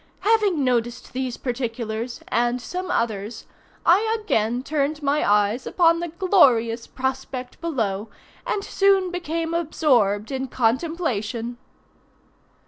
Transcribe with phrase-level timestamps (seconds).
[0.21, 3.45] Having noticed these particulars, and some others,
[3.85, 8.09] I again turned my eyes upon the glorious prospect below,
[8.47, 11.59] and soon became absorbed in contemplation.